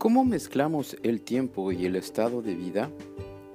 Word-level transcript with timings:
¿Cómo 0.00 0.24
mezclamos 0.24 0.96
el 1.02 1.20
tiempo 1.20 1.72
y 1.72 1.84
el 1.84 1.94
estado 1.94 2.40
de 2.40 2.54
vida? 2.54 2.90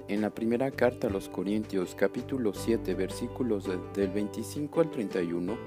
En 0.07 0.21
la 0.21 0.29
primera 0.29 0.69
carta 0.69 1.07
a 1.07 1.09
los 1.09 1.27
Corintios 1.27 1.95
capítulo 1.95 2.53
7 2.53 2.93
versículos 2.93 3.67
del 3.95 4.09
25 4.11 4.81
al 4.81 4.91
31, 4.91 5.57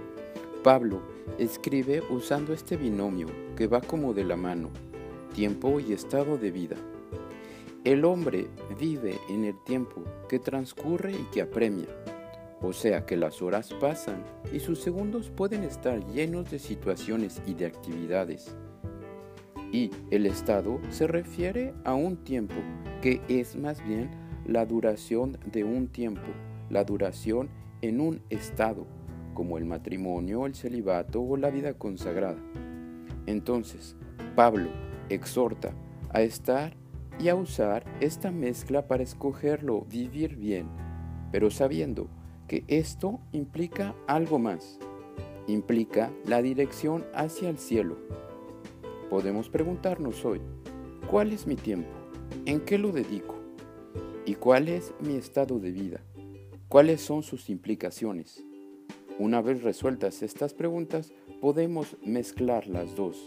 Pablo 0.62 1.02
escribe 1.36 2.00
usando 2.10 2.52
este 2.52 2.76
binomio 2.76 3.26
que 3.56 3.66
va 3.66 3.80
como 3.80 4.14
de 4.14 4.22
la 4.22 4.36
mano, 4.36 4.70
tiempo 5.34 5.80
y 5.80 5.92
estado 5.92 6.38
de 6.38 6.52
vida. 6.52 6.76
El 7.82 8.04
hombre 8.04 8.46
vive 8.78 9.18
en 9.28 9.46
el 9.46 9.60
tiempo 9.64 10.04
que 10.28 10.38
transcurre 10.38 11.10
y 11.10 11.26
que 11.32 11.42
apremia, 11.42 11.88
o 12.62 12.72
sea 12.72 13.04
que 13.04 13.16
las 13.16 13.42
horas 13.42 13.74
pasan 13.80 14.22
y 14.52 14.60
sus 14.60 14.78
segundos 14.78 15.28
pueden 15.28 15.64
estar 15.64 16.06
llenos 16.12 16.52
de 16.52 16.60
situaciones 16.60 17.42
y 17.48 17.54
de 17.54 17.66
actividades 17.66 18.54
y 19.72 19.90
el 20.10 20.26
estado 20.26 20.80
se 20.90 21.06
refiere 21.06 21.74
a 21.84 21.94
un 21.94 22.16
tiempo 22.16 22.54
que 23.02 23.20
es 23.28 23.56
más 23.56 23.84
bien 23.86 24.10
la 24.46 24.64
duración 24.64 25.38
de 25.52 25.64
un 25.64 25.88
tiempo, 25.88 26.28
la 26.70 26.84
duración 26.84 27.48
en 27.82 28.00
un 28.00 28.20
estado, 28.30 28.86
como 29.34 29.58
el 29.58 29.66
matrimonio, 29.66 30.46
el 30.46 30.54
celibato 30.54 31.20
o 31.20 31.36
la 31.36 31.50
vida 31.50 31.74
consagrada. 31.74 32.38
Entonces, 33.26 33.94
Pablo 34.34 34.70
exhorta 35.10 35.72
a 36.10 36.22
estar 36.22 36.74
y 37.20 37.28
a 37.28 37.34
usar 37.34 37.84
esta 38.00 38.30
mezcla 38.30 38.86
para 38.86 39.02
escogerlo, 39.02 39.82
vivir 39.82 40.36
bien, 40.36 40.66
pero 41.30 41.50
sabiendo 41.50 42.08
que 42.46 42.64
esto 42.68 43.20
implica 43.32 43.94
algo 44.06 44.38
más, 44.38 44.78
implica 45.46 46.10
la 46.24 46.40
dirección 46.40 47.04
hacia 47.12 47.50
el 47.50 47.58
cielo 47.58 47.96
Podemos 49.10 49.48
preguntarnos 49.48 50.22
hoy, 50.26 50.42
¿cuál 51.10 51.32
es 51.32 51.46
mi 51.46 51.56
tiempo? 51.56 51.88
¿En 52.44 52.60
qué 52.60 52.76
lo 52.76 52.92
dedico? 52.92 53.36
¿Y 54.26 54.34
cuál 54.34 54.68
es 54.68 54.92
mi 55.00 55.16
estado 55.16 55.58
de 55.58 55.70
vida? 55.70 56.02
¿Cuáles 56.68 57.00
son 57.00 57.22
sus 57.22 57.48
implicaciones? 57.48 58.44
Una 59.18 59.40
vez 59.40 59.62
resueltas 59.62 60.22
estas 60.22 60.52
preguntas, 60.52 61.14
podemos 61.40 61.96
mezclar 62.04 62.66
las 62.66 62.96
dos. 62.96 63.24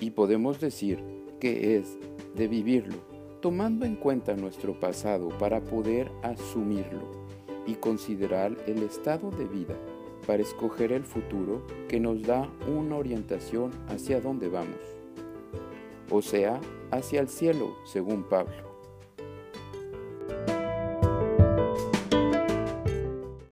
Y 0.00 0.12
podemos 0.12 0.58
decir 0.60 0.98
que 1.38 1.76
es 1.76 1.98
de 2.34 2.48
vivirlo, 2.48 2.96
tomando 3.42 3.84
en 3.84 3.96
cuenta 3.96 4.34
nuestro 4.34 4.80
pasado 4.80 5.28
para 5.38 5.60
poder 5.60 6.10
asumirlo 6.22 7.26
y 7.66 7.74
considerar 7.74 8.56
el 8.66 8.82
estado 8.82 9.30
de 9.30 9.44
vida 9.44 9.76
para 10.26 10.42
escoger 10.42 10.92
el 10.92 11.04
futuro 11.04 11.62
que 11.88 12.00
nos 12.00 12.22
da 12.22 12.48
una 12.68 12.96
orientación 12.96 13.72
hacia 13.88 14.20
dónde 14.20 14.48
vamos, 14.48 14.80
o 16.10 16.22
sea, 16.22 16.60
hacia 16.90 17.20
el 17.20 17.28
cielo, 17.28 17.76
según 17.84 18.22
Pablo. 18.24 18.71